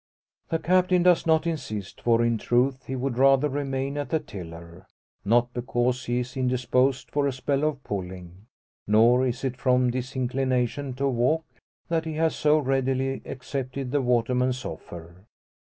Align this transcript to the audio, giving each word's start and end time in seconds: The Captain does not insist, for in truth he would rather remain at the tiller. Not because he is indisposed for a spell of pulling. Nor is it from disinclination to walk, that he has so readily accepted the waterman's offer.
The 0.49 0.57
Captain 0.57 1.03
does 1.03 1.27
not 1.27 1.45
insist, 1.45 2.01
for 2.01 2.25
in 2.25 2.39
truth 2.39 2.85
he 2.87 2.95
would 2.95 3.19
rather 3.19 3.47
remain 3.47 3.99
at 3.99 4.09
the 4.09 4.19
tiller. 4.19 4.87
Not 5.23 5.53
because 5.53 6.05
he 6.05 6.17
is 6.21 6.35
indisposed 6.35 7.11
for 7.11 7.27
a 7.27 7.31
spell 7.31 7.63
of 7.63 7.83
pulling. 7.83 8.47
Nor 8.87 9.27
is 9.27 9.43
it 9.43 9.57
from 9.57 9.91
disinclination 9.91 10.95
to 10.95 11.07
walk, 11.07 11.45
that 11.87 12.05
he 12.05 12.13
has 12.13 12.35
so 12.35 12.57
readily 12.57 13.21
accepted 13.27 13.91
the 13.91 14.01
waterman's 14.01 14.65
offer. 14.65 15.27